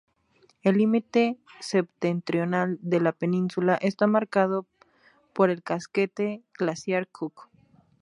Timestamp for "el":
0.63-0.79, 5.51-5.61